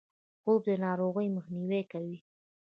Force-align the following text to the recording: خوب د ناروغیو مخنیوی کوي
خوب 0.41 0.59
د 0.67 0.69
ناروغیو 0.85 1.35
مخنیوی 1.37 1.83
کوي 1.91 2.17